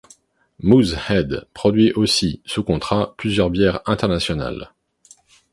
Moosehead 0.57 1.45
produit 1.53 1.93
aussi, 1.93 2.41
sous 2.43 2.63
contrat, 2.63 3.13
plusieurs 3.17 3.51
bières 3.51 3.81
internationales. 3.85 4.71